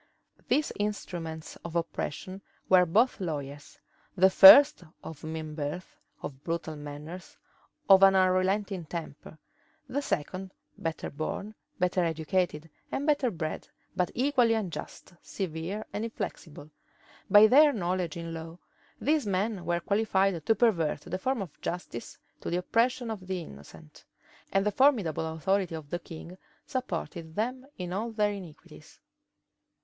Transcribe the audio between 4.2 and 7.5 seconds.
first of mean birth, of brutal manners,